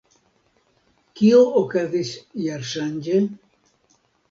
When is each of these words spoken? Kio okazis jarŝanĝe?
Kio 1.19 1.43
okazis 1.61 2.15
jarŝanĝe? 2.47 3.23